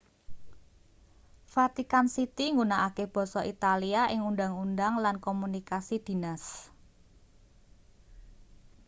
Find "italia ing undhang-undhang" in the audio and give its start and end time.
3.53-4.93